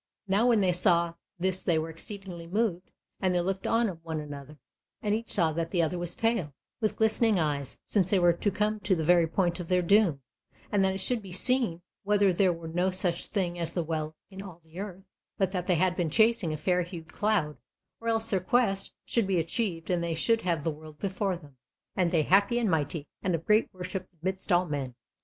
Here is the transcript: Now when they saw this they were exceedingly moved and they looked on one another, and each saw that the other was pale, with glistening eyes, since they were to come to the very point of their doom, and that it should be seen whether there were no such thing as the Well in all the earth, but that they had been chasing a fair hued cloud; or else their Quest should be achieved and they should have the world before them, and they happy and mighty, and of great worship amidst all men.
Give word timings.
Now 0.27 0.47
when 0.47 0.61
they 0.61 0.71
saw 0.71 1.13
this 1.37 1.61
they 1.61 1.77
were 1.77 1.91
exceedingly 1.91 2.47
moved 2.47 2.89
and 3.19 3.35
they 3.35 3.39
looked 3.39 3.67
on 3.67 3.87
one 4.01 4.19
another, 4.19 4.57
and 4.99 5.13
each 5.13 5.31
saw 5.31 5.51
that 5.51 5.69
the 5.69 5.83
other 5.83 5.99
was 5.99 6.15
pale, 6.15 6.55
with 6.79 6.95
glistening 6.95 7.37
eyes, 7.37 7.77
since 7.83 8.09
they 8.09 8.17
were 8.17 8.33
to 8.33 8.49
come 8.49 8.79
to 8.79 8.95
the 8.95 9.03
very 9.03 9.27
point 9.27 9.59
of 9.59 9.67
their 9.67 9.83
doom, 9.83 10.21
and 10.71 10.83
that 10.83 10.95
it 10.95 11.01
should 11.01 11.21
be 11.21 11.31
seen 11.31 11.83
whether 12.01 12.33
there 12.33 12.51
were 12.51 12.67
no 12.67 12.89
such 12.89 13.27
thing 13.27 13.59
as 13.59 13.73
the 13.73 13.83
Well 13.83 14.15
in 14.31 14.41
all 14.41 14.59
the 14.63 14.79
earth, 14.79 15.03
but 15.37 15.51
that 15.51 15.67
they 15.67 15.75
had 15.75 15.95
been 15.95 16.09
chasing 16.09 16.51
a 16.51 16.57
fair 16.57 16.81
hued 16.81 17.07
cloud; 17.07 17.57
or 17.99 18.07
else 18.07 18.27
their 18.31 18.39
Quest 18.39 18.93
should 19.05 19.27
be 19.27 19.37
achieved 19.37 19.91
and 19.91 20.03
they 20.03 20.15
should 20.15 20.41
have 20.41 20.63
the 20.63 20.71
world 20.71 20.97
before 20.97 21.37
them, 21.37 21.57
and 21.95 22.09
they 22.09 22.23
happy 22.23 22.57
and 22.57 22.71
mighty, 22.71 23.05
and 23.21 23.35
of 23.35 23.45
great 23.45 23.71
worship 23.71 24.07
amidst 24.19 24.51
all 24.51 24.65
men. 24.65 24.95